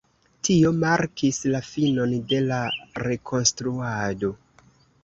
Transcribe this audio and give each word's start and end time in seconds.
Tio 0.47 0.69
markis 0.83 1.39
la 1.57 1.61
finon 1.67 2.17
de 2.33 2.41
la 2.49 2.59
Rekonstruado. 3.05 4.35